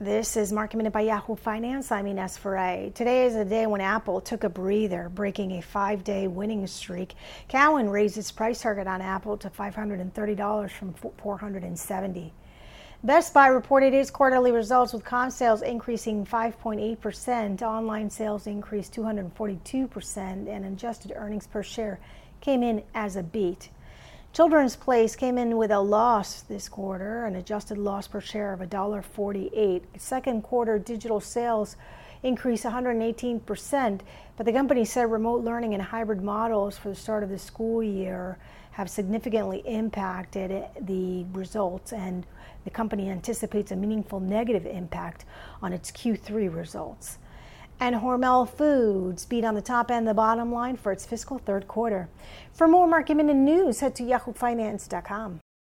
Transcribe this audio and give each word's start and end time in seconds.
This 0.00 0.36
is 0.36 0.52
Market 0.52 0.76
Minute 0.76 0.92
by 0.92 1.00
Yahoo 1.00 1.34
Finance. 1.34 1.90
I'm 1.90 2.06
Ines 2.06 2.36
Ferre. 2.36 2.92
Today 2.94 3.26
is 3.26 3.34
a 3.34 3.44
day 3.44 3.66
when 3.66 3.80
Apple 3.80 4.20
took 4.20 4.44
a 4.44 4.48
breather, 4.48 5.08
breaking 5.08 5.58
a 5.58 5.60
five 5.60 6.04
day 6.04 6.28
winning 6.28 6.64
streak. 6.68 7.16
Cowen 7.48 7.90
raised 7.90 8.16
its 8.16 8.30
price 8.30 8.62
target 8.62 8.86
on 8.86 9.02
Apple 9.02 9.36
to 9.38 9.50
$530 9.50 10.70
from 10.70 10.94
470. 10.94 12.32
Best 13.02 13.34
Buy 13.34 13.48
reported 13.48 13.92
its 13.92 14.08
quarterly 14.08 14.52
results 14.52 14.92
with 14.92 15.04
comp 15.04 15.32
sales 15.32 15.62
increasing 15.62 16.24
5.8%, 16.24 17.60
online 17.62 18.08
sales 18.08 18.46
increased 18.46 18.94
242%, 18.94 20.16
and 20.48 20.64
adjusted 20.64 21.12
earnings 21.16 21.48
per 21.48 21.64
share 21.64 21.98
came 22.40 22.62
in 22.62 22.84
as 22.94 23.16
a 23.16 23.22
beat. 23.24 23.68
Children's 24.32 24.76
Place 24.76 25.16
came 25.16 25.36
in 25.36 25.56
with 25.56 25.72
a 25.72 25.80
loss 25.80 26.42
this 26.42 26.68
quarter, 26.68 27.24
an 27.24 27.34
adjusted 27.34 27.76
loss 27.76 28.06
per 28.06 28.20
share 28.20 28.52
of 28.52 28.60
$1.48. 28.60 29.82
Second 29.96 30.42
quarter 30.42 30.78
digital 30.78 31.20
sales 31.20 31.76
increased 32.22 32.64
118%, 32.64 34.00
but 34.36 34.46
the 34.46 34.52
company 34.52 34.84
said 34.84 35.10
remote 35.10 35.42
learning 35.42 35.74
and 35.74 35.82
hybrid 35.82 36.22
models 36.22 36.78
for 36.78 36.90
the 36.90 36.94
start 36.94 37.24
of 37.24 37.30
the 37.30 37.38
school 37.38 37.82
year 37.82 38.38
have 38.72 38.88
significantly 38.88 39.58
impacted 39.66 40.66
the 40.82 41.24
results, 41.32 41.92
and 41.92 42.24
the 42.62 42.70
company 42.70 43.10
anticipates 43.10 43.72
a 43.72 43.76
meaningful 43.76 44.20
negative 44.20 44.66
impact 44.66 45.24
on 45.62 45.72
its 45.72 45.90
Q3 45.90 46.54
results 46.54 47.18
and 47.80 47.96
Hormel 47.96 48.48
Foods 48.48 49.24
beat 49.24 49.44
on 49.44 49.54
the 49.54 49.62
top 49.62 49.90
and 49.90 50.06
the 50.06 50.14
bottom 50.14 50.52
line 50.52 50.76
for 50.76 50.92
its 50.92 51.06
fiscal 51.06 51.38
third 51.38 51.68
quarter. 51.68 52.08
For 52.52 52.68
more 52.68 52.86
market 52.86 53.16
minute 53.16 53.36
news, 53.36 53.80
head 53.80 53.94
to 53.96 54.02
yahoofinance.com. 54.02 55.40